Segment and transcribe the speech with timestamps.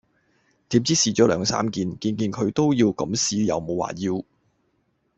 [0.69, 4.23] 點知試左兩三件，件件佢都要咁試又無話要